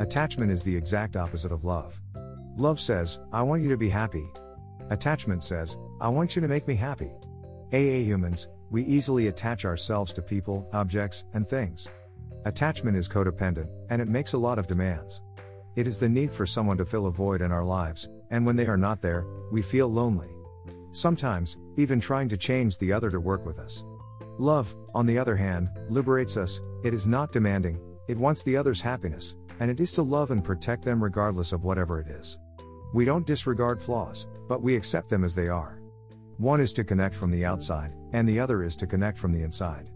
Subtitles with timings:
[0.00, 2.00] Attachment is the exact opposite of love.
[2.56, 4.32] Love says, I want you to be happy.
[4.88, 7.12] Attachment says, I want you to make me happy.
[7.74, 11.86] AA humans, we easily attach ourselves to people, objects, and things.
[12.46, 15.20] Attachment is codependent, and it makes a lot of demands.
[15.76, 18.56] It is the need for someone to fill a void in our lives, and when
[18.56, 20.30] they are not there, we feel lonely.
[20.92, 23.84] Sometimes, even trying to change the other to work with us.
[24.38, 27.78] Love, on the other hand, liberates us, it is not demanding,
[28.10, 31.62] it wants the other's happiness, and it is to love and protect them regardless of
[31.62, 32.38] whatever it is.
[32.92, 35.80] We don't disregard flaws, but we accept them as they are.
[36.38, 39.42] One is to connect from the outside, and the other is to connect from the
[39.42, 39.90] inside.